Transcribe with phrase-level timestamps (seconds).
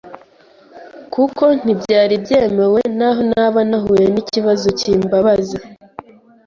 [1.13, 5.59] kuko ntibyari byemewe naho naba nahuye n’ikintu kimbabaza